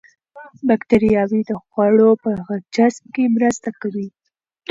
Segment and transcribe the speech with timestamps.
[0.67, 2.31] باکتریاوې د خوړو په
[2.75, 4.07] جذب کې مرسته کوي.